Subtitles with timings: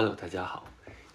[0.00, 0.64] Hello，大家好，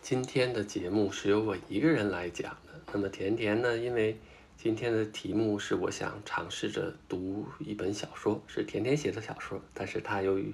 [0.01, 2.81] 今天的节目是由我一个人来讲的。
[2.91, 4.19] 那么甜甜呢，因为
[4.57, 10.53] 今天的题目是我想尝试着读一本小说，是甜甜写的小说，但是她由于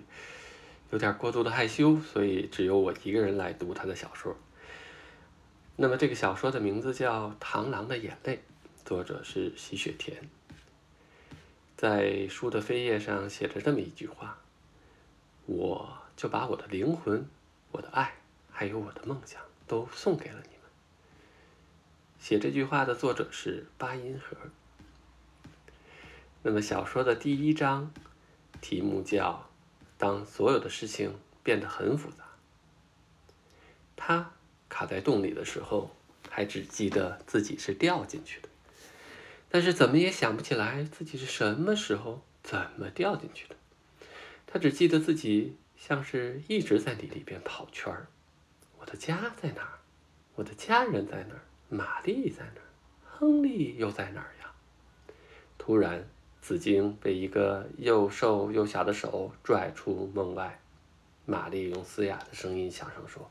[0.91, 4.37] 有点过度的害羞，所以只有我一个人来读她的小说。
[5.75, 8.35] 那么这个小说的名字叫《螳螂的眼泪》，
[8.87, 10.15] 作者是席雪田。
[11.75, 14.37] 在书的扉页上写着这么一句话
[15.49, 17.27] ：“我就把我的灵魂。”
[17.71, 18.11] 我的爱，
[18.59, 20.69] 还有我的梦想，都送给了你们。
[22.19, 24.35] 写这句话的作者是八音盒。
[26.43, 27.93] 那么小说的第一章，
[28.59, 29.49] 题目叫
[29.97, 32.25] “当所有的事情变得很复杂”。
[33.95, 34.33] 他
[34.67, 35.95] 卡在洞里的时候，
[36.29, 38.49] 还只记得自己是掉进去的，
[39.47, 43.55] 但是怎么也想不起来自己是什么时候、怎么掉进去的。
[44.45, 45.55] 他只记得自己。
[45.77, 48.07] 像是一直在你里边跑圈儿。
[48.89, 49.77] 我的家在哪儿？
[50.33, 51.41] 我的家人在哪儿？
[51.69, 52.65] 玛丽在哪儿？
[53.05, 54.51] 亨利又在哪儿呀？
[55.59, 56.03] 突然，
[56.41, 60.59] 紫荆被一个又瘦又小的手拽出门外。
[61.27, 63.29] 玛丽用嘶哑的声音响声说：“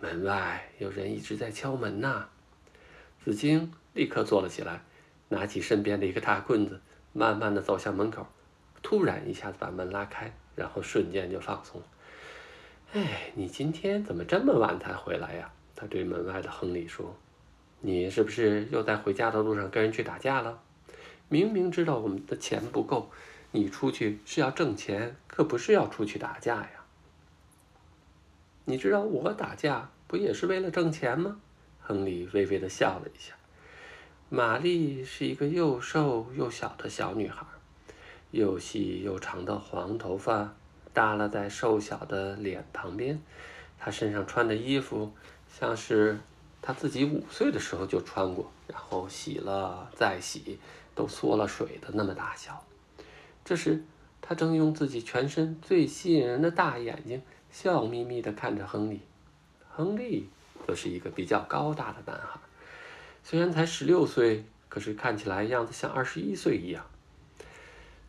[0.00, 2.28] 门外有人一直在敲门呐！”
[3.24, 4.82] 紫荆立刻坐了起来，
[5.28, 6.80] 拿起身边的一个大棍子，
[7.12, 8.28] 慢慢的走向门口。
[8.80, 10.32] 突然，一下子把门拉开。
[10.54, 11.86] 然后瞬间就放松了。
[12.92, 15.52] 哎，你今天怎么这么晚才回来呀？
[15.76, 17.14] 他对门外的亨利说
[17.82, 20.58] ：“你是不是又在回家的路上跟人去打架了？
[21.28, 23.10] 明明知道我们的钱不够，
[23.50, 26.70] 你出去是要挣钱，可不是要出去打架呀。
[28.64, 31.42] 你知道我打架不也是为了挣钱吗？”
[31.82, 33.34] 亨利微微的笑了一下。
[34.30, 37.44] 玛丽是一个又瘦又小的小女孩。
[38.30, 40.54] 又细又长的黄头发
[40.98, 43.22] 耷拉在瘦小的脸旁边，
[43.78, 45.12] 他身上穿的衣服
[45.48, 46.18] 像是
[46.60, 50.58] 他自己五岁的时候就穿过，然后洗了再洗，
[50.96, 52.64] 都缩了水的那么大小。
[53.44, 53.84] 这时，
[54.20, 57.22] 他正用自己全身最吸引人的大眼睛
[57.52, 59.00] 笑眯眯地看着亨利。
[59.70, 60.28] 亨利
[60.66, 62.40] 则是一个比较高大的男孩，
[63.22, 66.84] 虽然才十六岁，可是看起来样子像二十一岁一样。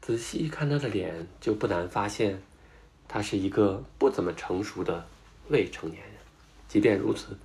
[0.01, 2.41] 仔细一看他的脸，就不难发现，
[3.09, 5.05] 他是一个不怎么成熟的
[5.49, 6.13] 未成年人。
[6.69, 7.37] 即便如此，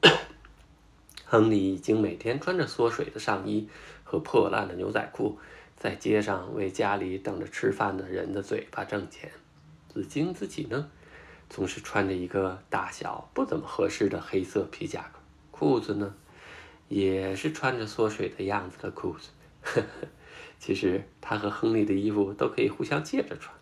[1.24, 3.68] 亨利已经每天穿着缩水的上衣
[4.02, 5.38] 和破烂的牛仔裤，
[5.76, 9.30] 在街上为家里等着吃饭的人的嘴巴挣钱。
[9.92, 10.90] 紫晶自己呢，
[11.50, 15.20] 总是穿着一个大小不怎么合适的黑色皮夹克，
[15.50, 16.14] 裤子呢，
[16.88, 19.28] 也是穿着缩水的样子的裤子。
[19.62, 20.08] 呵 呵。
[20.58, 23.55] 其实他和亨利的衣服都可以互相借着穿。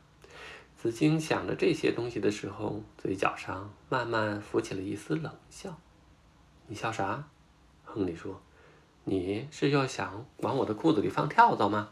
[0.84, 5.78] 紫晶想着这些东西的时候，嘴角上慢慢浮起了一丝冷笑。
[6.68, 7.24] “你笑啥？”
[7.84, 8.42] 亨利说
[9.04, 11.88] ，“你是又想往我的裤子里放跳蚤吗？”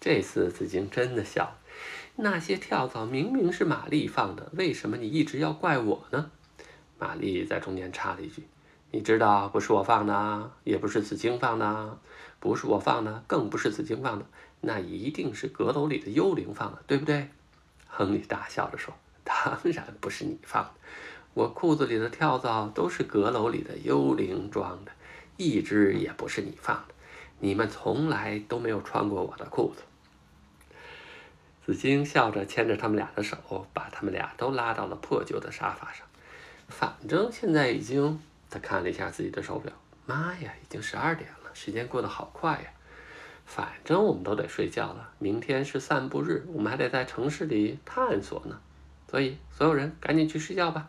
[0.00, 1.58] 这次紫晶真的笑。
[2.14, 6.30] 那些跳蚤明明是玛丽放的，为什么你一直要怪我呢？
[6.98, 8.48] 玛丽在中间插了一句。
[8.92, 11.98] 你知道不是我放的，也不是紫晶放的，
[12.40, 14.24] 不是我放的，更不是紫晶放的，
[14.62, 17.28] 那一定是阁楼里的幽灵放的，对不对？
[17.96, 20.70] 亨利大笑着说：“当然不是你放的，
[21.32, 24.92] 我裤子里的跳蚤都是阁楼里的幽灵装的，
[25.38, 26.94] 一只也不是你放的。
[27.38, 29.82] 你们从来都没有穿过我的裤子。”
[31.64, 36.06] 紫荆笑着牵着他们俩的手，把他们俩都拉到了破旧的沙发上。
[36.68, 38.20] 反正现在已经。
[38.48, 39.72] 他看了一下自己的手表，
[40.06, 42.70] 妈呀，已经十二点了，时间过得好快呀！
[43.46, 48.60] 反正我们都得睡觉了，明天是散步日，我们还得在城市里探索呢，
[49.08, 50.88] 所以所有人赶紧去睡觉吧。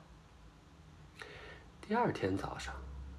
[1.88, 2.74] 第二天早上，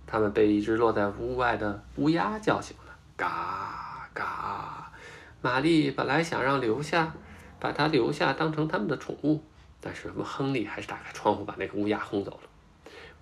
[0.06, 4.93] 他们被一只落在屋外的乌鸦叫醒了，嘎嘎！
[5.41, 7.15] 玛丽本来想让留下，
[7.60, 9.41] 把它留下当成他们的宠物，
[9.81, 12.49] 但是亨利还是打开窗户把那个乌鸦轰走了。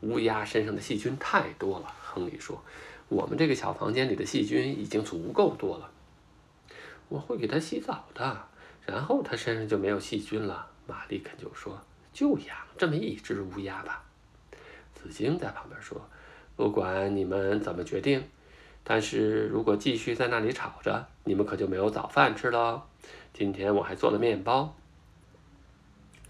[0.00, 2.60] 乌鸦身上的细菌太多了，亨利说
[3.08, 5.90] ：“我们这个小房间里的细菌已经足够多了。
[7.08, 8.48] 我会给它洗澡的，
[8.84, 11.80] 然后它身上就没有细菌了。”玛丽肯就说
[12.12, 14.04] ：“就养这么一只乌鸦吧。”
[14.94, 16.00] 紫荆在旁边说
[16.56, 18.28] ：“不管你们怎么决定，
[18.84, 22.86] 但是如果继续在那里吵着，你们可就没有早饭吃了。
[23.32, 24.76] 今天我还做了面包。”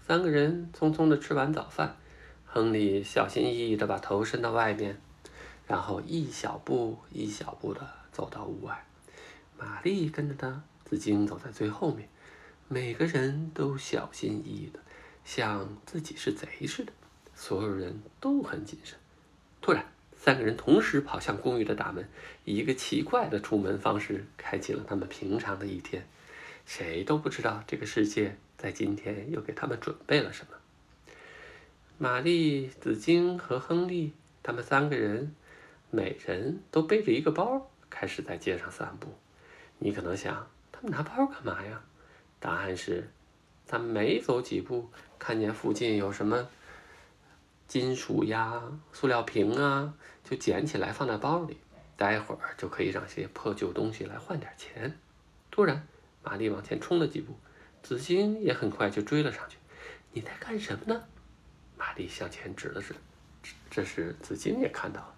[0.01, 1.97] 三个人匆匆的吃完早饭。
[2.45, 4.99] 亨利小心翼翼地把头伸到外面，
[5.67, 8.86] 然后一小步一小步地走到屋外。
[9.57, 12.07] 玛丽跟着他，紫晶走在最后面。
[12.67, 14.79] 每个人都小心翼翼的，
[15.23, 16.91] 像自己是贼似的。
[17.33, 18.97] 所有人都很谨慎。
[19.61, 22.07] 突然，三个人同时跑向公寓的大门，
[22.45, 26.05] 以一个奇怪的出门方式开启了他们平常的一天。
[26.65, 30.57] 谁都不知道这个世界在今天又给他们准备了什么。
[31.97, 34.13] 玛丽、紫晶和亨利，
[34.43, 35.33] 他们三个人，
[35.89, 39.15] 每人都背着一个包，开始在街上散步。
[39.79, 41.81] 你可能想，他们拿包干嘛呀？
[42.39, 43.09] 答案是，
[43.67, 46.47] 他们没走几步，看见附近有什么
[47.67, 48.61] 金属呀、
[48.93, 49.93] 塑料瓶啊，
[50.23, 51.57] 就捡起来放在包里，
[51.95, 54.97] 待会儿就可以让些破旧东西来换点钱。
[55.51, 55.87] 突然，
[56.23, 57.35] 玛丽往前冲了几步，
[57.81, 59.57] 紫荆也很快就追了上去。
[60.11, 61.03] 你在干什么呢？
[61.77, 62.95] 玛丽向前指了指。
[63.69, 65.15] 这时，紫荆也看到了，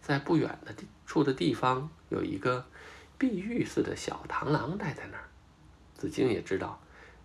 [0.00, 2.64] 在不远的地处的地方有一个
[3.20, 5.24] 碧玉似的小螳螂待在那儿。
[5.94, 6.80] 紫晶也知道，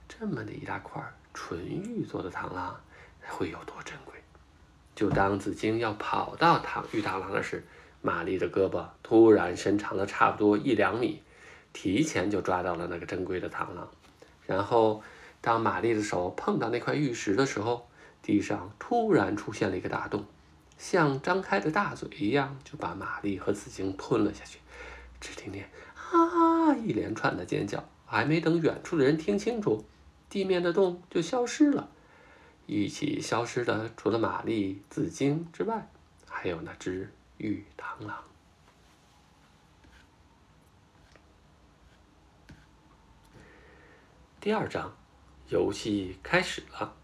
[0.09, 1.01] 这么的一大块
[1.33, 2.77] 纯玉做的螳螂
[3.21, 4.13] 会有多珍贵。
[4.93, 7.63] 就当紫晶要跑到螳玉螳螂那时，
[8.01, 11.23] 玛丽的胳膊突然伸长了差不多一两米。
[11.71, 13.89] 提前就抓到了那个珍贵的螳螂，
[14.45, 15.01] 然后
[15.39, 17.87] 当玛丽的手碰到那块玉石的时候，
[18.21, 20.25] 地上突然出现了一个大洞，
[20.77, 24.59] 像张开的大嘴一样，就把玛丽和紫晶吞了下去。
[25.19, 25.69] 只听见
[26.11, 29.85] 啊一连串的尖叫，还没等远处的人听清楚，
[30.29, 31.89] 地面的洞就消失了。
[32.67, 35.87] 一起消失的除了玛丽、紫晶之外，
[36.27, 38.23] 还有那只玉螳螂。
[44.39, 44.95] 第二章，
[45.49, 46.95] 游戏开始了。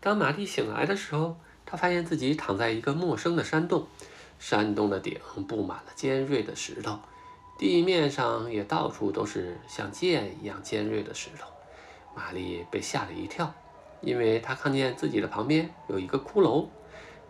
[0.00, 3.88] 当玛丽醒来的时候，她发现自己躺在一个陌生的山洞，
[4.38, 5.18] 山洞的顶
[5.48, 7.00] 布满了尖锐的石头，
[7.64, 11.48] 地面上也到处都是像剑一样尖锐的石头。
[12.14, 13.54] 玛丽被吓了一跳，
[14.02, 16.66] 因为她看见自己的旁边有一个骷髅，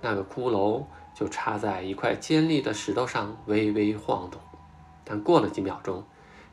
[0.00, 0.84] 那个骷髅
[1.14, 4.40] 就插在一块尖利的石头上，微微晃动。
[5.04, 6.04] 但过了几秒钟，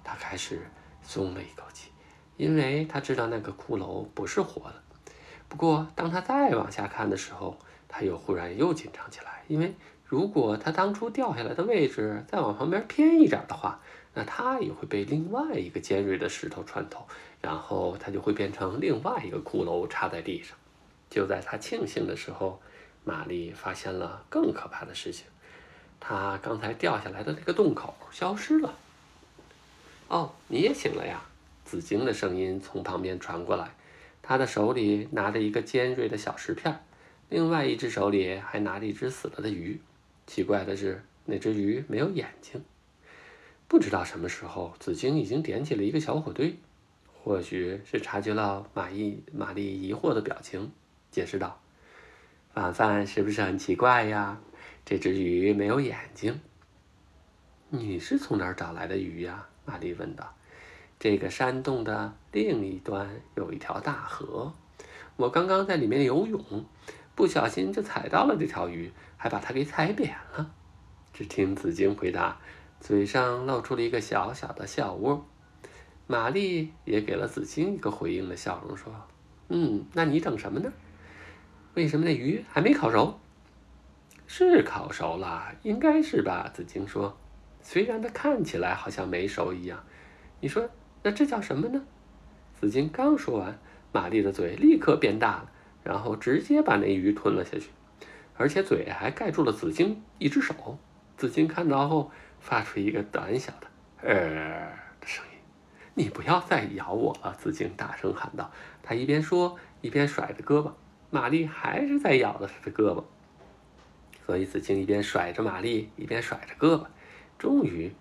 [0.03, 0.61] 她开始
[1.01, 1.89] 松了一口气。
[2.37, 4.75] 因为他知道那个骷髅不是活的，
[5.47, 7.57] 不过当他再往下看的时候，
[7.87, 9.43] 他又忽然又紧张起来。
[9.47, 9.73] 因为
[10.11, 13.79] 如果他当初掉下来的位置再往旁边偏一点的话，
[14.13, 17.07] 那他也会被另外一个尖锐的石头穿透，
[17.41, 20.57] 然后他就会变成另外一个骷髅插在地上。
[21.09, 22.61] 就在他庆幸的时候，
[23.05, 25.27] 玛丽发现了更可怕的事情：
[25.97, 28.73] 他刚才掉下来的那个洞口消失了。
[30.09, 31.21] 哦，你也醒了呀！
[31.63, 33.71] 紫晶的声音从旁边传过来，
[34.21, 36.83] 他的手里拿着一个尖锐的小石片，
[37.29, 39.79] 另外一只手里还拿着一只死了的鱼。
[40.31, 42.63] 奇怪的是，那只鱼没有眼睛。
[43.67, 46.55] 不知道什么时候，紫荆已经点起了一个小火堆，
[47.21, 50.71] 或许是察觉到玛丽玛丽疑惑的表情，
[51.11, 51.59] 解释道
[52.55, 54.39] ：“晚饭是不是很奇怪呀？
[54.85, 56.39] 这只鱼没有眼睛。”
[57.67, 59.49] 你是从哪儿找来的鱼呀？
[59.65, 60.33] 玛丽问道。
[60.97, 64.53] 这个山洞的另一端有一条大河，
[65.17, 66.63] 我刚刚在里面游泳，
[67.15, 68.89] 不小心就踩到了这条鱼，
[69.21, 70.51] 还把它给踩扁了。
[71.13, 72.39] 只听紫荆回答，
[72.79, 75.23] 嘴上露出了一个小小的笑窝。
[76.07, 78.91] 玛丽也给了紫荆一个回应的笑容，说
[79.49, 80.73] ：“嗯，那你等什么呢？
[81.75, 83.19] 为什么那鱼还没烤熟？
[84.25, 87.15] 是烤熟了，应该是吧？”紫荆说
[87.61, 89.83] ：“虽然它看起来好像没熟一样，
[90.39, 90.67] 你说。”
[91.03, 91.83] 那这叫什么呢？
[92.59, 93.59] 紫荆刚说完，
[93.91, 95.51] 玛丽的嘴立刻变大了，
[95.83, 97.69] 然后直接把那鱼吞了下去，
[98.37, 100.77] 而且嘴还盖住了紫晶一只手。
[101.17, 103.67] 紫晶看到后，发出一个短小的
[104.01, 104.13] “呃”
[104.99, 105.39] 的声音。
[105.93, 108.51] “你不要再咬我了！”紫晶大声喊道。
[108.81, 110.71] 他一边说，一边甩着胳膊。
[111.09, 113.03] 玛丽还是在咬着他的胳膊，
[114.25, 116.85] 所以紫晶一边甩着玛丽，一边甩着胳膊。
[117.37, 117.93] 终于，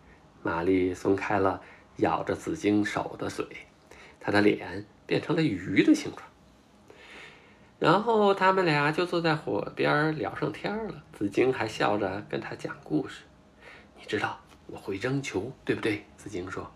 [0.42, 1.60] 玛丽松开了。
[1.96, 3.44] 咬着紫晶手的嘴，
[4.18, 6.22] 他的脸变成了鱼的形状。
[7.80, 11.02] 然后他们俩就坐在火边聊上天了。
[11.14, 13.22] 紫晶还笑着跟他讲故事。
[13.98, 16.04] 你知道我会扔球，对不对？
[16.18, 16.70] 紫晶说。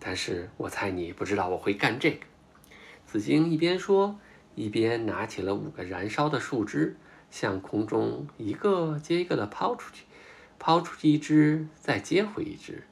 [0.00, 2.26] 但是我猜你不知道我会干这个。
[3.06, 4.18] 紫晶一边说，
[4.56, 6.96] 一边拿起了五个燃烧的树枝，
[7.30, 10.04] 向空中一个接一个的抛出去，
[10.58, 12.82] 抛出去一只，再接回一只。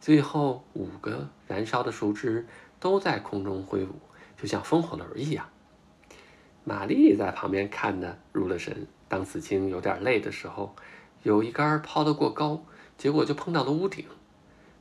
[0.00, 2.46] 最后五个燃烧的树枝
[2.80, 4.00] 都在空中挥舞，
[4.38, 5.46] 就像风火轮一样。
[6.64, 8.86] 玛丽在旁边看的入了神。
[9.08, 10.74] 当紫荆有点累的时候，
[11.22, 12.64] 有一杆抛得过高，
[12.96, 14.06] 结果就碰到了屋顶。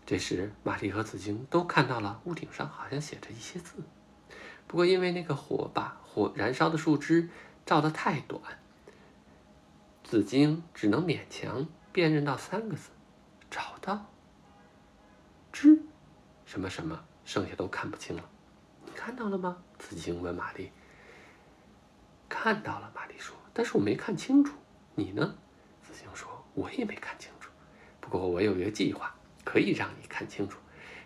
[0.05, 3.83] 这时，玛丽和紫荆都看到了屋顶上好像写着一些字。
[4.67, 7.29] 不过，因为那个火把火燃烧的树枝
[7.65, 8.41] 照得太短，
[10.03, 12.89] 子京只能勉强辨认到三个字：
[13.49, 14.05] 找到。
[15.51, 15.83] 知
[16.45, 18.23] 什么什么，剩下都看不清了。
[18.85, 19.57] 你看到了吗？
[19.77, 20.71] 子京问玛丽。
[22.33, 24.55] 看到了，玛丽说，但是我没看清楚。
[24.95, 25.35] 你呢？
[25.83, 27.51] 子京说，我也没看清楚。
[27.99, 30.57] 不过我有一个计划，可以让你看清楚。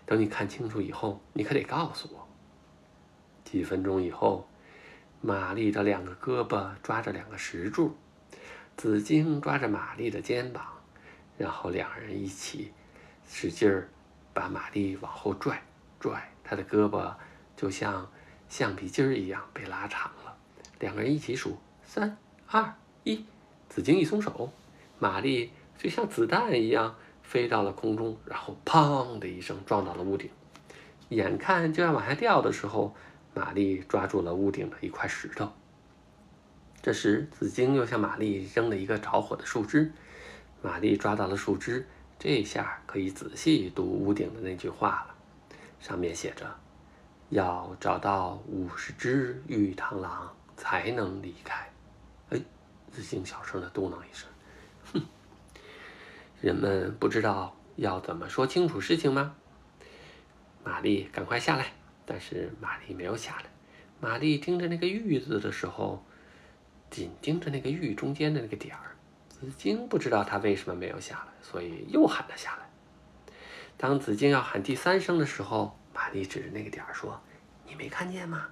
[0.05, 2.27] 等你看清楚以后，你可得告诉我。
[3.43, 4.47] 几分钟以后，
[5.19, 7.97] 玛丽的两个胳膊抓着两个石柱，
[8.77, 10.63] 紫晶抓着玛丽的肩膀，
[11.39, 12.71] 然后两人一起
[13.27, 13.89] 使劲儿
[14.31, 15.59] 把玛丽往后拽，
[15.99, 17.15] 拽，她的胳膊
[17.57, 18.09] 就像
[18.47, 20.34] 橡皮筋儿一样被拉长了。
[20.85, 22.15] 两个人一起数三
[22.45, 23.25] 二一，
[23.67, 24.51] 紫荆一松手，
[24.99, 25.49] 玛丽
[25.79, 26.95] 就像子弹一样。
[27.23, 30.29] 飞到了空中，然后砰的一声撞到了屋顶。
[31.09, 32.93] 眼看就要往下掉的时候，
[33.33, 35.51] 玛丽抓住了屋顶的一块石头。
[36.83, 39.91] 这时，紫荆又向玛丽扔了一个着火的树枝。
[40.61, 41.87] 玛丽抓到了树枝，
[42.19, 45.15] 这下可以仔细读屋顶的那句话了。
[45.79, 46.55] 上面写着
[47.29, 51.69] ：“要找到五十只玉螳螂才能离开。”
[52.31, 52.41] 哎，
[52.91, 54.29] 紫荆小声的嘟囔一声。
[54.93, 55.01] 哼
[56.41, 59.35] 人们不知道要怎么说清楚事情吗？
[60.63, 61.67] 玛丽，赶快下来！
[62.05, 63.45] 但是玛丽没有下来。
[63.99, 66.05] 玛丽盯着那个“玉”字的时候，
[66.89, 68.95] 紧盯着那个“玉”中间的那个点儿。
[69.29, 72.69] 紫荆不知道他为什么没有下来，所以又喊了下来。
[73.77, 77.19] 当紫荆要喊第三声的时候，玛丽指着那个点儿说
[77.65, 78.47] ：“你没看见吗？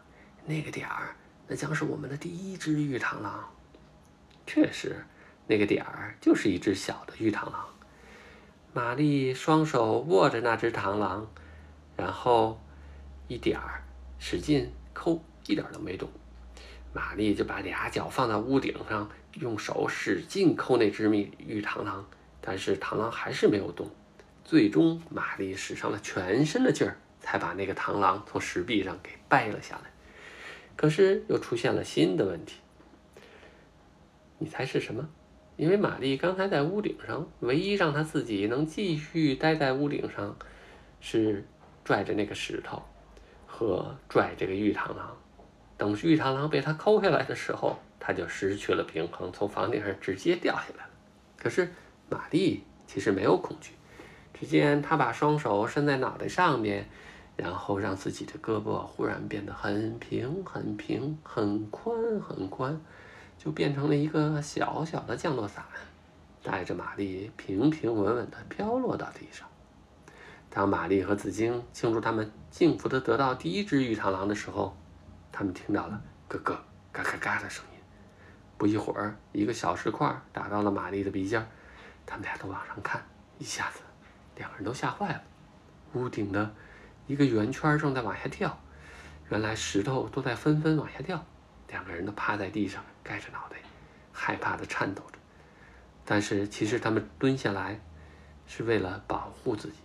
[0.45, 1.15] 那个点儿，
[1.53, 3.47] 那将是我们的第一只玉螳螂。”
[4.47, 5.05] 确实，
[5.45, 7.69] 那个点儿就是一只小的玉螳螂。
[8.73, 11.27] 玛丽双手握着那只螳螂，
[11.95, 12.59] 然后
[13.27, 13.83] 一点儿
[14.17, 16.09] 使劲抠，一点都没动。
[16.91, 22.03] 玛丽就把俩脚放在屋顶上，用手使劲抠那只蜜玉螳螂，
[22.41, 23.91] 但是螳螂还是没有动。
[24.43, 29.92] 最终，玛丽使上了全身的劲儿，才把那个螳螂从石壁上给掰了下来。
[30.75, 32.59] 可是又出现了新的问题，
[34.39, 35.09] 你猜是什么？
[35.55, 40.35] 因为玛丽刚才在屋顶上，唯一让她自己能继续待在屋顶上，
[40.99, 41.45] 是
[41.83, 42.81] 拽着那个石头
[43.45, 45.15] 和拽这个玉螳螂。
[45.77, 50.89] 等玉螳螂被她抠下来的时候，她就失去了平衡，从房顶上直接掉下来了。
[51.37, 51.71] 可是
[52.09, 53.73] 玛丽其实没有恐惧，
[54.33, 56.89] 只见她把双手伸在脑袋上面，
[57.35, 62.79] 然后让自己的胳膊忽然变得很平、很平、很宽、很宽。
[63.35, 65.65] 就变成了一个小小的降落伞，
[66.41, 69.45] 带着玛丽平平稳稳地飘落到地上。
[70.49, 74.77] 当玛丽和紫荆庆祝他们幸福地得到第一只玉螳螂的时候，
[75.29, 76.57] 他们听到了咯咯
[76.93, 77.79] 嘎嘎嘎的声音。
[78.57, 81.45] 不一会儿，一个小石块打到了玛丽的鼻尖，
[82.05, 83.03] 他们俩都往上看，
[83.39, 83.81] 一下子，
[84.37, 85.21] 两个人都吓坏了。
[85.95, 86.49] 屋顶的
[87.07, 88.59] 一个圆圈正在往下掉，
[89.29, 91.25] 原来石头都在纷纷往下掉。
[91.69, 93.57] 两个人都趴在地上，盖着脑袋，
[94.11, 95.17] 害怕的颤抖着。
[96.05, 97.79] 但是其实他们蹲下来，
[98.45, 99.75] 是为了保护自己，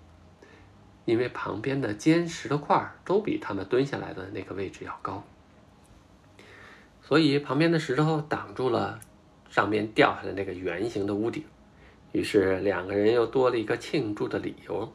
[1.06, 5.24] 因为旁边的尖石头块都比他们蹲下来的那个位置要高，
[7.02, 9.00] 所以旁边的石头挡住了
[9.48, 11.44] 上面掉下来那个圆形的屋顶。
[12.12, 14.92] 于是两个人又多了一个庆祝的理由，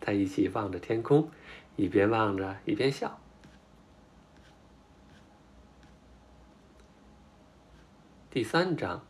[0.00, 1.30] 在一起望着天空，
[1.76, 3.18] 一边望着一边笑。
[8.30, 9.04] 第三章，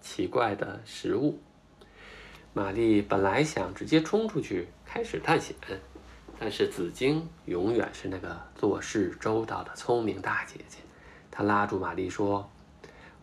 [0.00, 1.40] 奇怪的食物。
[2.52, 5.54] 玛丽本来想直接冲出去开始探险，
[6.38, 10.78] 但是紫荆永远是那个做事周到的聪明大姐姐。
[11.30, 12.50] 她拉住玛丽说：“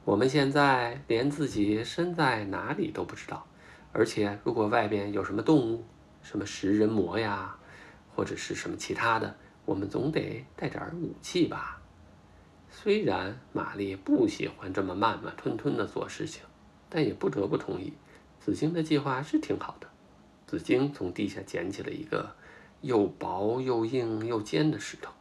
[0.06, 3.48] 我们现在连自己身在哪里都不知道，
[3.92, 5.84] 而且如果外边有什么动物，
[6.22, 7.58] 什么食人魔呀，
[8.16, 11.80] 或者是什么其他的，我们总得带点武器吧。”
[12.76, 16.42] 虽然玛丽不喜欢这么慢慢吞吞地做事情，
[16.90, 17.94] 但也不得不同意。
[18.40, 19.88] 紫晶的计划是挺好的。
[20.48, 22.36] 紫晶从地下捡起了一个
[22.82, 25.14] 又薄又硬又尖的石头，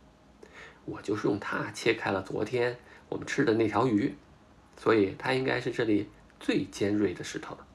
[0.84, 2.76] 我就是用它切开了昨天
[3.08, 4.14] 我们吃的那条鱼，
[4.76, 6.08] 所以它应该是这里
[6.40, 7.66] 最尖锐的石头了。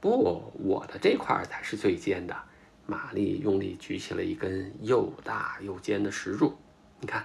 [0.00, 2.36] 不，我的这块才是最尖的。
[2.86, 6.56] 玛丽用力举起了一根又大又尖的石柱，
[7.00, 7.24] 你看。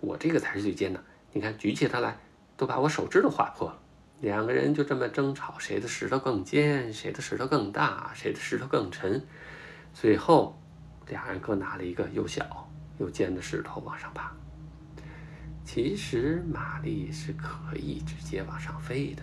[0.00, 2.18] 我这个才是最尖的，你看，举起它来
[2.58, 3.80] 都把我手指头划破了。
[4.20, 9.24] 两个人就这么争吵，谁的石头更尖，谁的石头更大，谁的石头更沉。
[9.94, 10.60] 最后，
[11.08, 14.30] 俩人各拿了一个又小又尖的石头往上爬。
[15.64, 19.22] 其实，玛丽是可以直接往上飞的。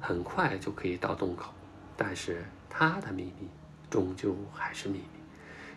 [0.00, 1.52] 很快就可以到洞口。
[1.96, 3.48] 但是她的秘密
[3.90, 5.20] 终究还是秘密。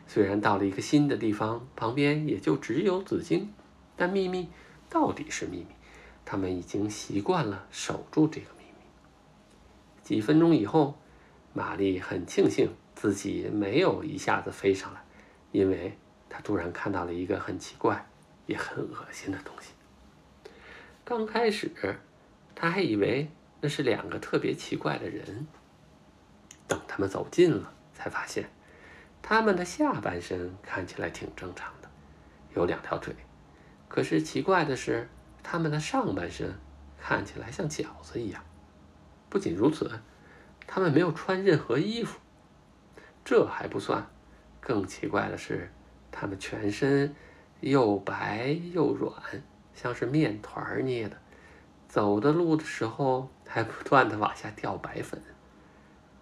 [0.08, 3.54] 虽然到了一个新的地方，旁边也就只有紫晶，
[3.96, 4.50] 但秘密
[4.90, 5.68] 到底是秘密。
[6.26, 8.84] 他们已经习惯了守住这个秘密。
[10.04, 10.98] 几分钟以后，
[11.54, 15.04] 玛丽很庆幸自己没有一下子飞上来，
[15.52, 15.98] 因为
[16.30, 18.08] 她突然看到了一个很奇怪
[18.46, 19.72] 也很恶心的东西。
[21.04, 21.72] 刚开始，
[22.54, 23.30] 她还以为
[23.62, 25.48] 那是两个特别奇怪的人。
[26.68, 28.50] 等他们走近了，才发现，
[29.22, 31.90] 他们的下半身看起来挺正常的，
[32.56, 33.14] 有两条腿。
[33.90, 35.10] 可是奇怪的是，
[35.44, 36.58] 他们的上半身
[36.98, 38.42] 看起来像饺子一样。
[39.30, 40.00] 不仅如此，
[40.66, 42.20] 他们没有穿任何衣服。
[43.26, 44.08] 这还不算，
[44.62, 45.70] 更奇怪的是，
[46.10, 47.14] 他们全身
[47.60, 49.14] 又白又软，
[49.74, 51.18] 像是面团捏的。
[51.90, 55.22] 走的路的时候，还不断的往下掉白粉。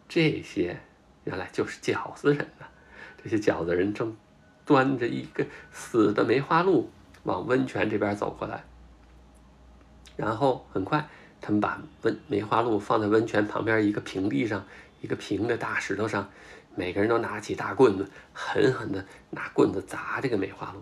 [0.07, 0.79] 这些
[1.27, 2.65] 原来就是饺子人呐！
[3.21, 4.15] 这些饺子人正
[4.65, 6.89] 端着一个死的梅花鹿
[7.23, 8.63] 往温泉这边走过来，
[10.15, 11.05] 然后很快，
[11.41, 14.63] 他们把温梅花鹿放在温泉旁边一个平地上，
[15.01, 16.29] 一个平的大石头上，
[16.75, 20.81] 每个人都拿起大棍子，狠狠地拿棍子砸这个梅花鹿。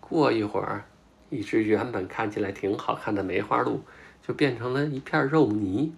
[0.00, 0.86] 过一会儿，
[1.28, 3.82] 一只原本看起来挺好看的梅花鹿
[4.26, 5.92] 就变成了一片肉泥。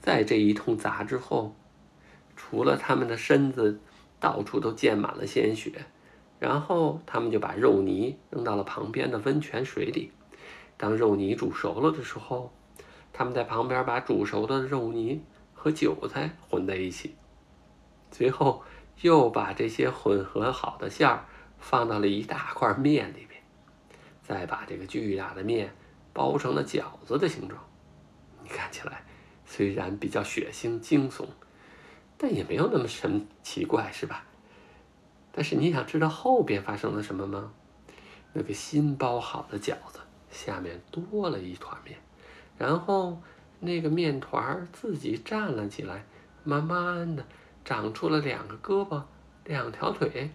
[0.00, 1.54] 在这一通砸之后，
[2.42, 3.78] 除了他们的身子，
[4.18, 5.84] 到处都溅满了鲜血，
[6.38, 10.10] 然后他们就把肉泥扔到了旁边的温泉水里。
[10.78, 12.50] 当肉泥煮熟了的时候，
[13.12, 17.14] 他们在旁边把煮熟的肉泥和韭菜混在一起，
[18.10, 18.62] 最后
[19.02, 21.26] 又把这些混合好的馅儿
[21.58, 23.42] 放到了一大块面里边，
[24.22, 25.74] 再把这个巨大的面
[26.14, 27.62] 包成了饺子的形状。
[28.42, 29.04] 你看起来
[29.44, 31.26] 虽然比较血腥惊悚。
[32.22, 34.24] 但也没有那么神奇怪，是吧？
[35.32, 37.50] 但是你想知道后边发生了什么吗？
[38.34, 41.98] 那个新包好的饺子下面多了一团面，
[42.58, 43.22] 然后
[43.58, 46.04] 那个面团儿自己站了起来，
[46.44, 47.24] 慢慢的
[47.64, 49.02] 长出了两个胳膊、
[49.44, 50.30] 两条腿。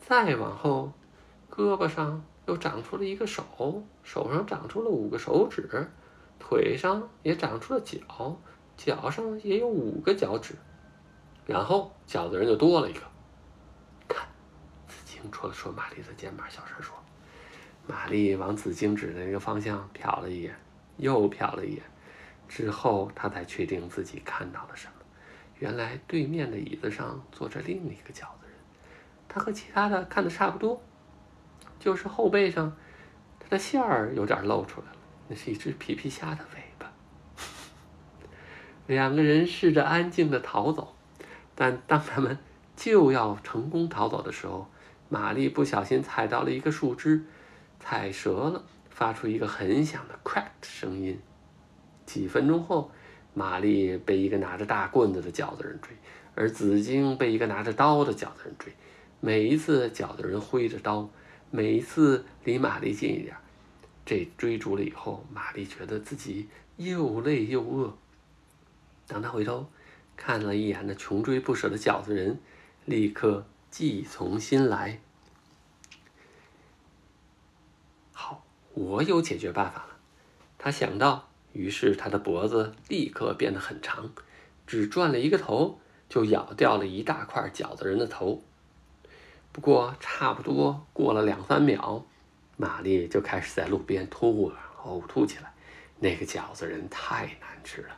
[0.00, 0.92] 再往后，
[1.48, 5.88] 胳膊上又长出了一个手，手上长出了五个手指，
[6.40, 8.40] 腿上也长出了脚。
[8.78, 10.54] 脚上也有五个脚趾，
[11.44, 13.00] 然后饺子人就多了一个。
[14.06, 14.24] 看，
[14.86, 16.94] 紫晶戳了戳玛丽的肩膀，小声说
[17.88, 20.54] ：“玛丽往紫晶指的那个方向瞟了一眼，
[20.96, 21.82] 又瞟了一眼，
[22.46, 24.92] 之后她才确定自己看到了什么。
[25.58, 28.54] 原来对面的椅子上坐着另一个饺子人，
[29.26, 30.80] 他和其他的看的差不多，
[31.80, 32.76] 就是后背上
[33.40, 36.62] 他的馅儿有点露出来了，那是一只皮皮虾的尾。”
[38.88, 40.94] 两个人试着安静的逃走，
[41.54, 42.38] 但当他们
[42.74, 44.66] 就要成功逃走的时候，
[45.10, 47.22] 玛丽不小心踩到了一个树枝，
[47.78, 51.20] 踩折了，发出一个很响的 crack 声音。
[52.06, 52.90] 几分钟后，
[53.34, 55.94] 玛丽被一个拿着大棍子的饺子人追，
[56.34, 58.72] 而紫晶被一个拿着刀的饺子人追。
[59.20, 61.10] 每一次饺子人挥着刀，
[61.50, 63.36] 每一次离玛丽近一点。
[64.06, 66.48] 这追逐了以后，玛丽觉得自己
[66.78, 67.94] 又累又饿。
[69.08, 69.66] 当他回头
[70.16, 72.38] 看了一眼那穷追不舍的饺子人，
[72.84, 75.00] 立刻计从心来。
[78.12, 78.44] 好，
[78.74, 79.96] 我有解决办法了。
[80.58, 84.10] 他想到，于是他的脖子立刻变得很长，
[84.66, 88.42] 只转了一个头，就咬掉了一大块饺子人的头。
[89.52, 92.04] 不过，差不多过了两三秒，
[92.56, 95.54] 玛丽就开始在路边吐了呕吐起来。
[96.00, 97.97] 那个饺子人太难吃了。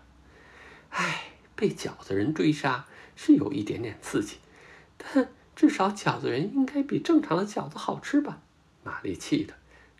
[1.61, 4.39] 被饺子人追杀是有一点点刺激，
[4.97, 8.39] 但至少饺子人应该比正常的饺子好吃吧？
[8.83, 9.53] 玛丽气的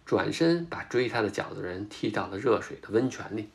[0.07, 3.51] 转身把追他的饺子人踢到了热水的温泉里。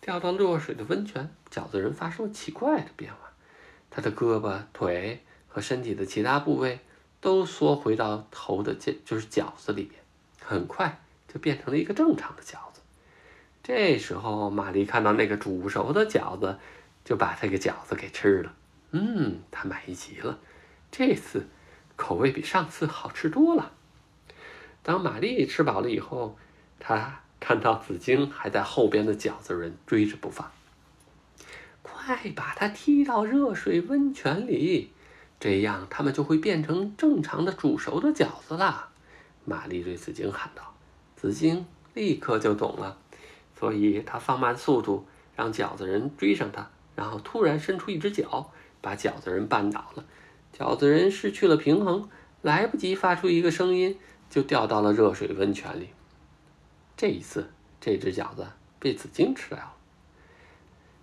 [0.00, 3.32] 掉到热水的温泉，饺子人发生了奇怪的变化，
[3.90, 6.78] 他的胳膊、腿和身体的其他部位
[7.20, 10.00] 都缩回到头的这就是饺子里边，
[10.40, 12.80] 很快就变成了一个正常的饺子。
[13.64, 16.58] 这时候，玛丽看到那个煮熟的饺子，
[17.04, 18.54] 就把这个饺子给吃了。
[18.92, 20.38] 嗯，他满意极了，
[20.90, 21.46] 这次
[21.96, 23.72] 口味比上次好吃多了。
[24.82, 26.36] 当玛丽吃饱了以后，
[26.78, 30.50] 她看到紫荆还在后边的饺子人追着不放，
[31.82, 34.92] 快把他踢到热水温泉里，
[35.38, 38.88] 这样他们就会变成正常的煮熟的饺子了。
[39.44, 40.74] 玛丽对紫荆喊道。
[41.16, 42.98] 紫荆立刻就懂了。
[43.58, 50.04] 所以他放慢速度，让饺子人追上她，然后突然伸出一只脚，把饺子人绊倒了。
[50.56, 52.08] 饺子人失去了平衡，
[52.42, 53.98] 来不及发出一个声音，
[54.30, 55.88] 就掉到了热水温泉里。
[56.96, 58.46] 这一次，这只饺子
[58.78, 59.74] 被紫荆吃掉了。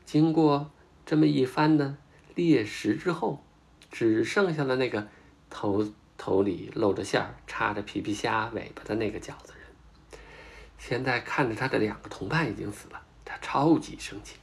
[0.06, 0.72] 经过
[1.06, 1.98] 这么一番的
[2.36, 3.44] 猎食之后，
[3.92, 5.08] 只剩下了那个
[5.50, 5.86] 头
[6.18, 10.20] 头里露着馅儿、插着皮皮虾尾巴的那个饺子人。
[10.78, 14.38] 现在看着他的两个同伴已经死了，他超级生气，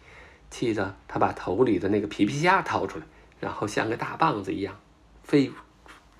[0.50, 3.04] 气得他把头里的那个皮皮虾掏出来，
[3.40, 4.78] 然后像个大棒子一样。
[5.22, 5.52] 飞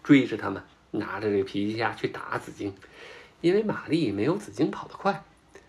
[0.03, 2.75] 追着他们，拿着这个皮皮虾去打紫荆，
[3.41, 5.25] 因为玛丽没有紫荆跑得快，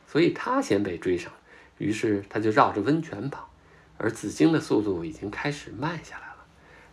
[0.08, 1.32] 所以他先被追上。
[1.78, 3.50] 于是他就绕着温泉跑，
[3.98, 6.46] 而紫荆的速度已经开始慢下来了。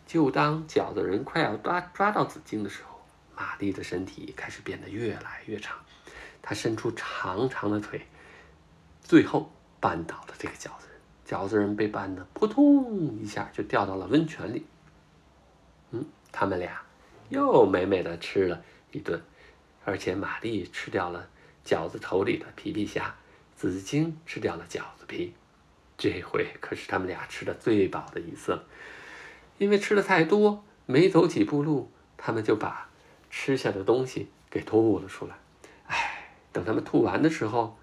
[0.07, 3.01] 就当饺子人快要抓抓到紫荆的时候，
[3.37, 5.77] 玛丽的身体开始变得越来越长，
[6.41, 8.07] 她伸出长长的腿，
[9.03, 10.86] 最后绊倒了这个饺子。
[11.27, 14.65] 饺子人被绊得扑通一下就掉到了温泉里。
[15.91, 16.05] 嗯。
[16.33, 16.83] 他们俩
[17.31, 18.63] 又美美的吃了
[18.93, 19.19] 一顿，
[19.87, 21.27] 而且玛丽吃掉了
[21.65, 23.15] 饺子头里的皮皮虾，
[23.55, 25.33] 紫晶吃掉了饺子皮。
[25.97, 28.65] 这回可是他们俩吃的最饱的一次了，
[29.57, 32.91] 因为吃的太多，没走几步路，他们就把
[33.31, 35.35] 吃下的东西给吐了出来。
[35.87, 37.79] 哎，等他们吐完的时候，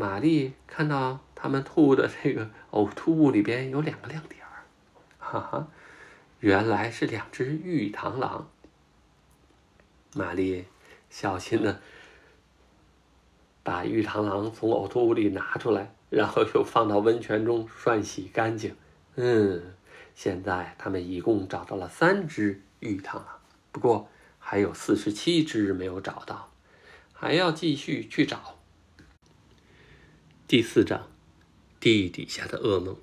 [0.00, 4.64] 玛丽看到他们吐的这个呕吐物里边有两个亮点儿，
[5.18, 5.68] 哈哈。
[6.38, 8.48] 原来是两只玉螳螂。
[10.14, 10.64] 玛丽
[11.10, 11.82] 小心的
[13.62, 18.74] 把玉螳螂从呕吐物里拿出来，然后又放到温泉中涮洗干净。
[19.16, 19.74] 嗯，
[20.14, 23.26] 现在他们一共找到了三只玉螳螂，
[23.70, 24.08] 不过
[24.38, 26.50] 还有四十七只没有找到，
[27.12, 28.56] 还要继续去找。
[30.50, 31.06] 第四章：
[31.78, 32.96] 地底下的噩梦。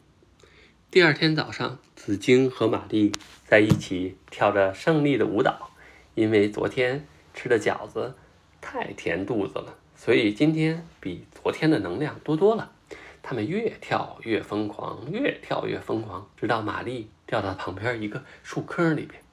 [0.91, 3.13] 第二天早上，紫荆和玛丽
[3.45, 5.71] 在一起跳着胜利的舞蹈。
[6.13, 8.15] 因为昨天吃的饺子
[8.59, 12.73] 太填肚子了，所以今天比昨天的能量多多了。
[13.23, 19.23] 他们越跳越疯狂，越跳越疯狂，直到玛丽掉到旁边一个树坑里边。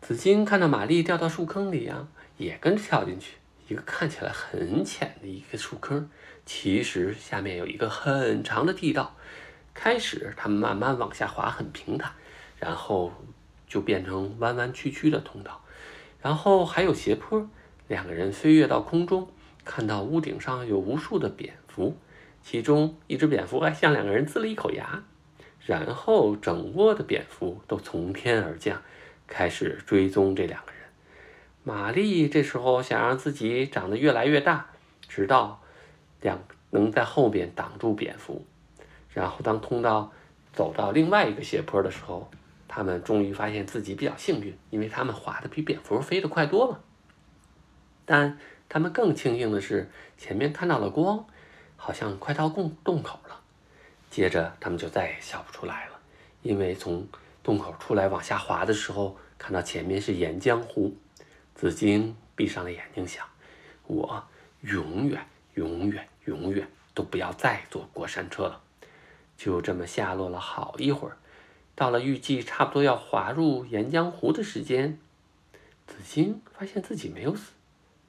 [0.00, 3.32] 紫荆看到玛丽掉到树坑里呀，也跟着跳进去。
[3.66, 6.10] 一个看起来很浅的一个树坑，
[6.52, 9.14] 其实下面有一个很长的地道。
[9.72, 12.10] 开始，他们慢慢往下滑，很平坦，
[12.58, 13.12] 然后
[13.68, 15.62] 就变成弯弯曲曲的通道，
[16.20, 17.48] 然后还有斜坡。
[17.86, 19.28] 两个人飞跃到空中，
[19.64, 21.96] 看到屋顶上有无数的蝙蝠，
[22.42, 25.04] 其中一只蝙蝠还向两个人呲了一口牙。
[25.64, 28.82] 然后整窝的蝙蝠都从天而降，
[29.28, 30.80] 开始追踪这两个人。
[31.62, 34.66] 玛丽这时候想让自己长得越来越大，
[35.08, 35.59] 直到
[36.20, 36.38] 两
[36.70, 38.44] 能在后边挡住蝙蝠。
[39.12, 40.12] 然后，当通道
[40.52, 42.30] 走到另外一个斜坡的时候，
[42.68, 46.80] 他们终于发现自己比较幸运，因为他们滑的比蝙蝠飞得快多了。
[48.04, 51.24] 但他们更庆幸的是，前面看到了光，
[51.76, 53.40] 好像快到洞洞口了。
[54.10, 55.98] 接着，他们就再也笑不出来了，
[56.42, 57.06] 因为从
[57.42, 60.94] 洞口出来往下滑的时候，看到前面是岩浆湖。
[61.54, 63.26] 紫荆闭上了眼睛，想：
[63.86, 64.24] 我
[64.62, 65.20] 永远、
[65.54, 68.60] 永远、永远都不要再坐过山车了。
[69.36, 71.16] 就这么下落了好一会儿，
[71.74, 74.98] 到了预计差不多要滑入岩浆湖的时间，
[75.86, 77.52] 紫荆发现自己没有死，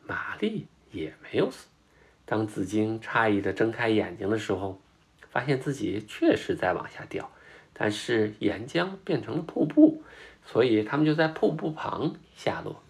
[0.06, 1.67] 玛丽也没有死。
[2.26, 4.82] 当紫荆诧异的睁开眼睛的时候，
[5.30, 7.32] 发现自己确实在往下掉，
[7.74, 10.04] 但是岩浆变成了瀑布，
[10.45, 12.84] 所以他们就在瀑布旁下落，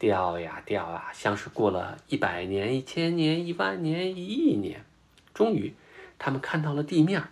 [0.00, 4.84] 掉呀掉啊，像是过了一百年、一千年、一万年、一亿年，
[5.34, 5.74] 终于。
[6.18, 7.22] 他们看到了地面。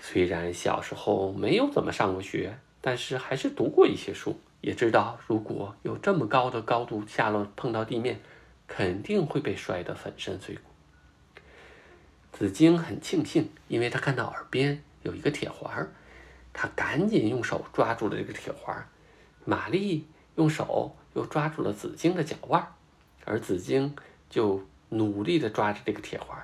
[0.00, 8.20] 虽然小时候没有怎么上过学，但是还是读过一些书，也知道如果有这么高的高度下落碰到地面，
[8.66, 10.60] 肯定会被摔得粉身碎骨。
[12.32, 15.88] 紫晶很庆幸，因为他看到耳边有一个铁环，
[16.52, 18.88] 他赶紧用手抓住了这个铁环。
[19.44, 22.64] 玛丽用手又抓住了紫荆的脚腕，
[23.24, 23.96] 而紫荆
[24.30, 26.38] 就努力地抓着这个铁环。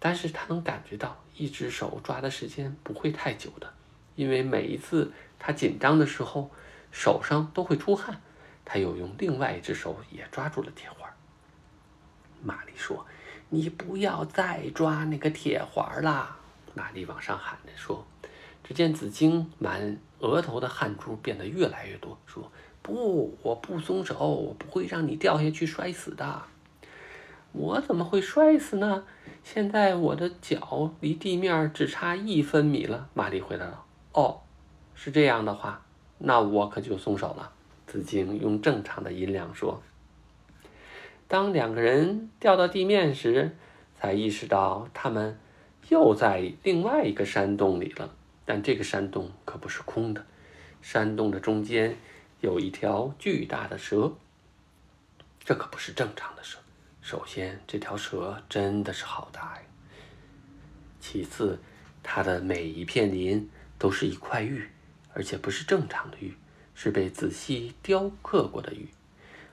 [0.00, 3.72] 但是他能感觉到，一只手抓的时间不会太久的，
[4.16, 6.50] 因为每一次他紧张的时候，
[6.90, 8.20] 手上都会出汗。
[8.64, 11.08] 他又用另外一只手也抓住了铁环。
[12.42, 13.06] 玛丽说
[13.48, 16.36] ：“你不要再抓那个铁环啦！”
[16.74, 18.04] 玛丽往上喊着说。
[18.64, 22.50] 只见紫荆满额头的汗珠变得越来越多，说
[22.86, 26.42] ：“不，我不松手，我不会让你掉下去摔死的。”
[27.50, 29.02] 我怎么会摔死呢？
[29.42, 33.08] 现在我的脚离地面只差一分米了。
[33.12, 34.40] 玛丽回答道：“哦，
[34.94, 35.82] 是这样的话，
[36.18, 37.50] 那我可就松手了。”
[37.88, 39.82] 紫晶用正常的音量说。
[41.26, 43.56] 当两个人掉到地面时，
[43.98, 45.36] 才意识到他们
[45.88, 48.14] 又在另外一个山洞里了。
[48.44, 50.24] 但这个山洞可不是空的，
[50.82, 51.96] 山洞的中间
[52.40, 54.12] 有一条巨大的蛇。
[55.44, 56.58] 这可不是正常的蛇。
[57.00, 59.62] 首先，这条蛇真的是好大呀。
[61.00, 61.58] 其次，
[62.02, 64.68] 它的每一片鳞都是一块玉，
[65.14, 66.34] 而且不是正常的玉，
[66.74, 68.88] 是被仔细雕刻过的玉。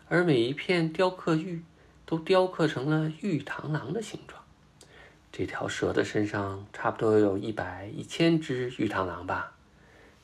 [0.10, 1.63] 而每一片雕刻玉
[2.06, 4.43] 都雕刻成了玉螳螂的形状。
[5.32, 9.54] 这条蛇的身上差不多有一百一千只玉螳螂吧？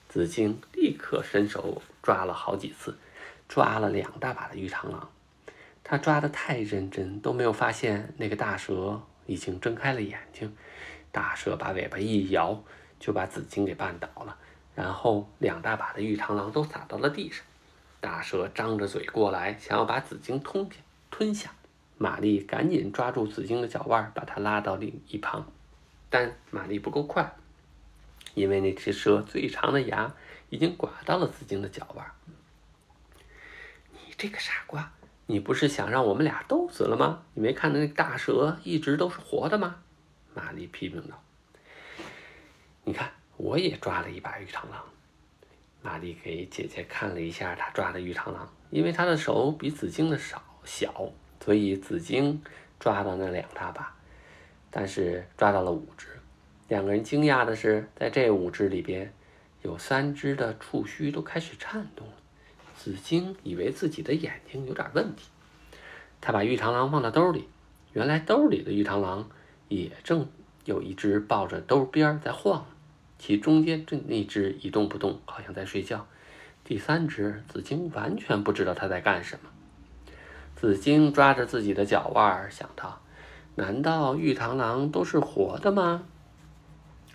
[0.07, 2.97] 紫荆立刻伸手抓了好几次，
[3.47, 5.09] 抓了两大把的玉螳螂。
[5.83, 10.55] 他抓得太认真，都没有发现那个大蛇已经睁开了眼睛。
[11.11, 12.63] 大蛇把尾巴一摇，
[12.99, 14.37] 就把紫荆给绊倒了，
[14.75, 17.43] 然后两大把的玉螳螂都洒到了地上。
[17.99, 20.77] 大蛇张着嘴过来，想要把紫荆吞下。
[21.09, 21.51] 吞下。
[21.97, 25.45] 玛丽赶紧抓住紫荆的脚腕，把它拉到另一旁，
[26.09, 27.35] 但玛丽不够快，
[28.35, 30.13] 因为那只蛇最长的牙
[30.49, 32.05] 已经刮到了紫荆的脚腕。
[33.91, 34.91] 你这个傻瓜，
[35.25, 37.23] 你不是想让我们俩都死了吗？
[37.33, 39.77] 你没看到那大蛇一直都是活的吗？
[40.33, 41.21] 玛丽批评道。
[42.83, 44.83] 你看，我也抓了一把玉螳螂。
[45.81, 51.11] 玛丽给姐姐看了一下她抓的玉螳螂，因为她的手比紫荆的少小。
[51.41, 52.41] 所以紫荆
[52.79, 53.95] 抓到那两大把，
[54.69, 56.07] 但是抓到了五只。
[56.67, 59.11] 两个人惊讶的是，在这五只里边，
[59.61, 62.13] 有三只的触须都开始颤动了。
[62.77, 65.27] 紫晶以为自己的眼睛有点问题，
[66.21, 67.49] 他把玉螳螂放到兜里，
[67.93, 69.29] 原来兜里的玉螳螂
[69.67, 70.27] 也正
[70.65, 72.65] 有一只抱着兜边在晃，
[73.17, 76.07] 其中间这那只一动不动，好像在睡觉。
[76.63, 79.49] 第三只紫晶完全不知道它在干什么。
[80.55, 83.01] 紫晶抓着自己的脚腕，想到：
[83.55, 86.03] 难道玉螳螂都是活的吗？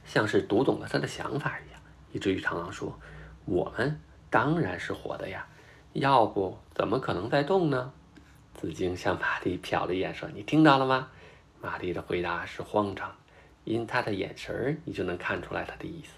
[0.05, 1.74] 像是读懂了他的想法一样，
[2.15, 2.97] 一只玉螳螂说
[3.45, 4.01] ：“我们
[4.31, 5.49] 当然是活的呀，
[5.95, 7.93] 要不怎么可能在动呢？”
[8.55, 11.09] 紫荆向玛丽瞟了一眼，说：“你听到了吗？”
[11.61, 13.13] 玛丽的回答是慌张，
[13.65, 16.13] 因他的眼神你就能看出来他的意思。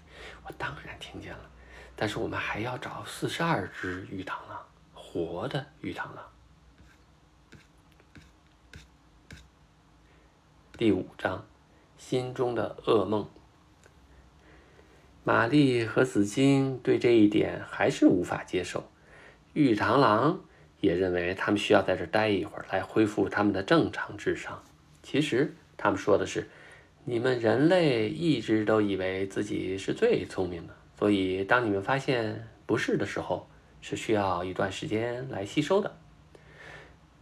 [0.45, 1.51] 我当然听见了，
[1.97, 6.31] 但是我们还要找四十二只玉螳螂，活的玉螳螂。
[10.77, 11.43] 第五章，
[11.97, 13.27] 心中的噩梦。
[15.29, 18.89] 玛丽和紫金对这一点还是无法接受。
[19.55, 20.41] 玉螳螂
[20.79, 24.62] 也认为他们需要在这待一会儿，来恢复他们的正常智商。
[25.03, 26.49] 其实他们说的是：
[27.05, 33.49] 你们人类一直都以为自己是最聪明的，所以当你们发现不是的时候，
[33.81, 35.93] 是需要一段时间来吸收的。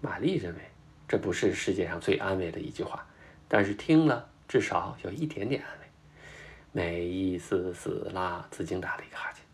[0.03, 0.61] 玛丽认为
[1.09, 3.07] 这不是世界上最安慰的一句话。
[3.49, 5.84] 但是听了，至少有一点点安慰。
[6.77, 9.45] 没意思死了，紫荆打了一个哈欠。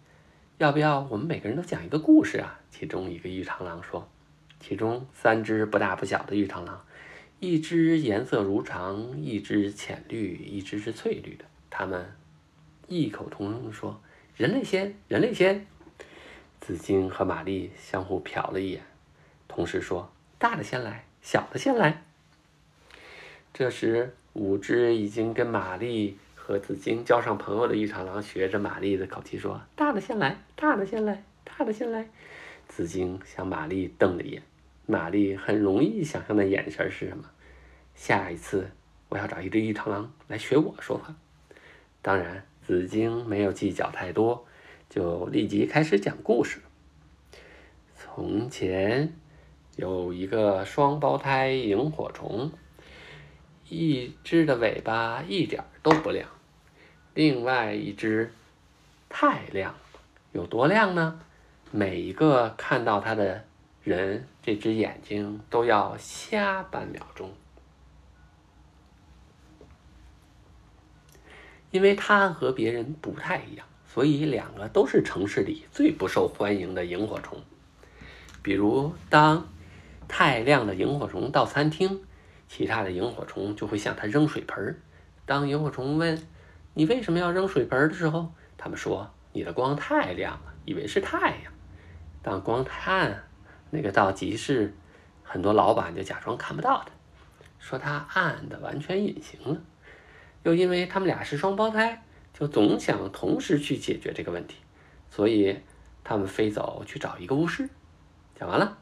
[0.57, 2.59] 要不要我们每个人都讲一个故事啊？
[2.71, 4.09] 其中一个玉螳螂说。
[4.59, 6.83] 其中三只不大不小的玉螳螂，
[7.41, 11.45] 一只颜色如常，一只浅绿，一只是翠绿的。
[11.69, 12.11] 它们
[12.89, 14.01] 异口同声地说
[14.35, 15.67] ：“人类先，人类先。”
[16.59, 18.83] 紫荆和玛丽相互瞟了一眼，
[19.47, 22.03] 同时说：“大的先来，小的先来。”
[23.53, 26.19] 这时，五只已经跟玛丽
[26.51, 32.09] 和紫荆交上朋友的玉螳螂学着玛丽的口气说：“大的先来，大的先来，大的先来。”
[32.67, 34.43] 紫荆向玛丽瞪了一眼，
[34.85, 37.23] 玛丽很容易想象的眼神是什么？
[37.95, 38.69] 下一次
[39.11, 41.15] 我要找一只玉螳螂来学我说话。
[42.03, 44.45] 当然，紫荆没有计较太多，
[44.89, 46.59] 就立即开始讲故事。
[47.95, 49.13] 从前
[49.77, 52.51] 有一个双胞胎萤火虫。
[53.73, 56.29] 一只的尾巴一点都不亮，
[57.15, 58.33] 另外一只
[59.09, 59.75] 太亮，
[60.33, 61.21] 有多亮呢？
[61.71, 63.45] 每一个看到它的
[63.83, 67.33] 人，这只眼睛都要瞎半秒钟，
[71.71, 77.43] 因为它和别人不太一样，所以两个都是城市里最不受欢迎的萤火虫。
[78.43, 79.49] 比如，当
[80.09, 82.03] 太亮的萤火虫到餐厅。
[82.53, 84.81] 其他的萤火虫就会向它扔水盆儿。
[85.25, 86.21] 当萤火虫问
[86.75, 91.53] “你为什么要扔水盆”的时候，他们说：“你的光太亮了，以为是太阳。”
[92.23, 93.25] 当光太暗，
[93.71, 94.75] 那个到集市，
[95.23, 96.93] 很多老板就假装看不到他。
[97.59, 99.61] 说他暗的完全隐形了，
[100.45, 102.03] 又因为他们俩是双胞胎，
[102.33, 104.57] 就总想同时去解决这个问题，
[105.11, 105.61] 所以
[106.03, 107.69] 他们飞走去找一个巫师。
[108.35, 108.79] 讲完了，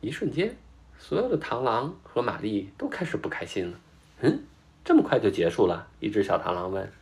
[0.00, 0.56] 一瞬间，
[0.98, 3.78] 所有的螳螂和玛丽都开始不开心了。
[4.20, 4.44] 嗯，
[4.84, 5.88] 这么快就结束了？
[5.98, 6.92] 一只小螳螂问。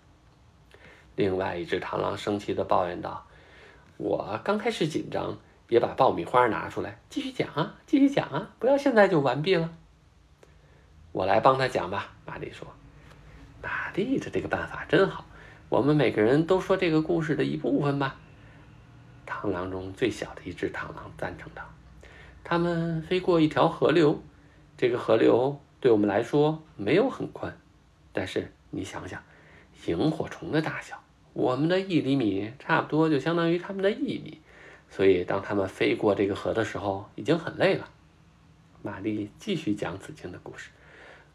[1.16, 3.26] 另外一只螳螂生气地抱怨道
[3.98, 9.70] ：“我刚开始紧张，别把爆米花拿出来，继续讲啊，继续讲啊，不要现在就完毕了。”
[11.12, 12.66] 我来帮他讲吧，玛丽说。
[13.60, 15.24] 玛丽的这个办法真好，
[15.68, 18.16] 我们每个人都说这个故事的一部分吧。
[19.26, 21.62] 螳螂中最小的一只螳螂赞成道
[22.44, 24.22] ：“他们飞过一条河流，
[24.76, 27.56] 这个河流对我们来说没有很宽，
[28.12, 29.22] 但是你想想，
[29.86, 31.02] 萤火虫的大小。”
[31.34, 34.42] 我们的一厘米差不多就相当于它们的一米，
[34.90, 37.88] 所以当它们飞过这个河的时候，已经很累了。
[38.82, 40.68] 玛丽继续讲紫荆的故事。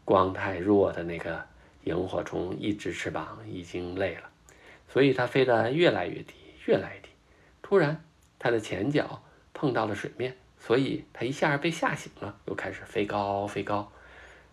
[0.04, 1.44] 光太弱的那个
[1.82, 4.30] 萤火虫，一只翅膀已经累了，
[4.88, 6.34] 所以它飞得越来越低，
[6.66, 7.08] 越来越低。
[7.60, 8.04] 突然，
[8.38, 13.90] 它的前脚碰到了水面，所以它一下被吓醒了，又开始飞高飞高。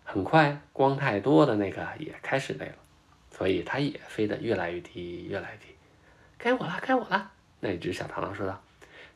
[0.06, 2.76] 很快，光太多的那个也开始累了。
[3.30, 5.74] 所以它也飞得越来越低，越来越低。
[6.38, 7.30] 该我了，该我了！
[7.60, 8.62] 那只小螳螂说道。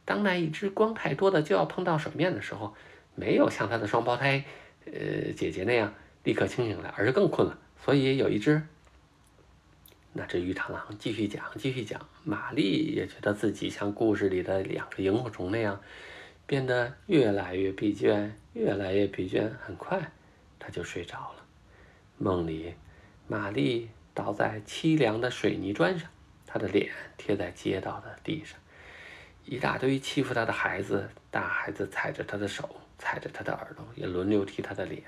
[0.05, 2.75] 当那一只光太多的就要碰到水面的时候，
[3.15, 4.45] 没有像它的双胞胎，
[4.85, 7.59] 呃，姐姐那样立刻清醒了，而是更困了。
[7.83, 8.61] 所以有一只，
[10.13, 12.01] 那只鱼螳螂继续讲，继续讲。
[12.25, 15.81] 玛丽也觉得自己像故事里的两个萤火虫那样，
[16.47, 19.49] 变得越来越疲倦，越来越疲倦。
[19.63, 20.11] 很快，
[20.61, 21.45] 他就睡着了。
[22.19, 22.75] 梦里，
[23.27, 23.91] 玛丽。
[24.13, 26.11] 倒在凄凉的水泥砖上，
[26.45, 28.59] 他的脸贴在街道的地上，
[29.47, 32.69] 一大堆欺负他的孩子，大孩子踩着他的手，
[32.99, 35.05] 踩着他的耳朵，也轮流踢他的脸。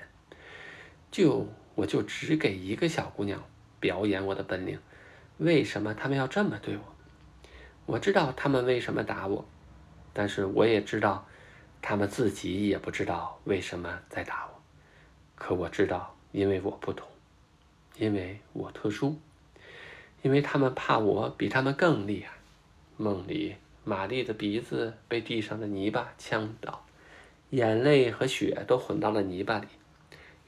[1.11, 3.43] 就我就只给一个小姑娘
[3.79, 4.79] 表演我的本领，
[5.37, 6.95] 为什么他们要这么对我？
[7.85, 9.45] 我知道他们为什么打我，
[10.13, 11.27] 但是我也知道，
[11.81, 14.52] 他们自己也不知道为什么在打我。
[15.45, 17.05] 可我知道，因为我不同。
[17.97, 19.19] 因为我特殊，
[20.21, 22.31] 因为他们怕我比他们更厉害。
[22.95, 26.85] 梦里，玛丽的鼻子被地上的泥巴呛到，
[27.49, 29.67] 眼泪和血都混到了泥巴里。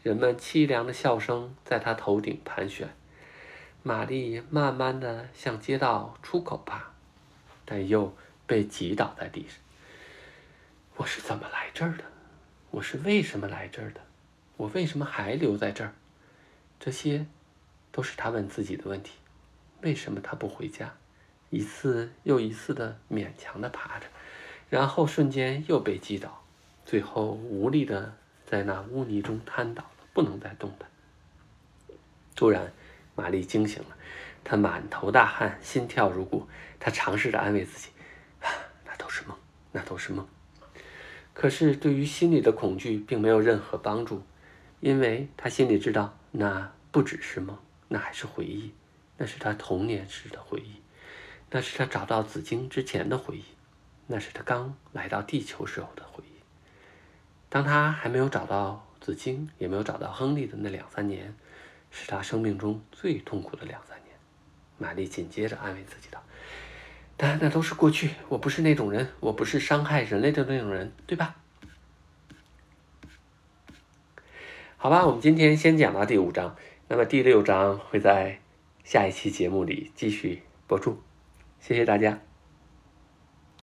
[0.01, 2.87] 人们凄凉的笑声在她头顶盘旋。
[3.83, 6.93] 玛丽慢慢的向街道出口爬，
[7.65, 8.15] 但又
[8.47, 9.57] 被挤倒在地上。
[10.95, 12.05] 我是怎么来这儿的？
[12.71, 14.04] 我是为什么来这儿的？
[14.57, 15.93] 我为什么还留在这儿？
[16.79, 17.25] 这些。
[17.91, 19.13] 都是他问自己的问题：
[19.81, 20.93] 为什么他不回家？
[21.49, 24.05] 一次又一次的勉强的爬着，
[24.69, 26.43] 然后瞬间又被击倒，
[26.85, 28.13] 最后无力的
[28.45, 30.89] 在那污泥中瘫倒了，不能再动弹。
[32.35, 32.73] 突然，
[33.15, 33.95] 玛丽惊醒了，
[34.43, 36.49] 她满头大汗，心跳如鼓。
[36.81, 37.91] 她尝试着安慰自己
[38.85, 39.37] ：“那都是梦，
[39.71, 40.27] 那都是梦。”
[41.33, 44.21] 可是，对于心里的恐惧并没有任何帮助，
[44.79, 47.57] 因为他心里知道，那不只是梦。
[47.87, 48.73] 那还是回忆，
[49.17, 50.81] 那是他童年时的回忆，
[51.51, 53.43] 那是他找到紫荆之前的回忆，
[54.07, 56.41] 那是他刚来到地球时候的回忆。
[57.47, 61.35] 当他还没有找到紫荆，也没有找到亨利的那两三年，
[61.91, 64.17] 是他生命中最痛苦的两三年。
[64.79, 66.21] 玛丽紧接着安慰自己道
[67.15, 71.35] ：“但那都是过去，我不是那种人，我不是伤害人类的那种人，对吧？”
[74.85, 76.55] 好吧，我们今天先讲到第五章。
[76.89, 78.37] 那么第六章会在
[78.83, 80.99] 下一期节目里继续播出，
[81.59, 82.24] 谢谢大家。